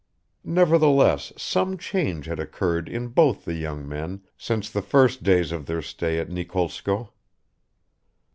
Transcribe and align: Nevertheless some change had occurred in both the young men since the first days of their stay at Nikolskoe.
Nevertheless 0.43 1.31
some 1.37 1.77
change 1.77 2.25
had 2.25 2.39
occurred 2.39 2.89
in 2.89 3.09
both 3.09 3.45
the 3.45 3.53
young 3.53 3.87
men 3.87 4.23
since 4.35 4.67
the 4.67 4.81
first 4.81 5.21
days 5.21 5.51
of 5.51 5.67
their 5.67 5.83
stay 5.83 6.17
at 6.17 6.27
Nikolskoe. 6.27 7.09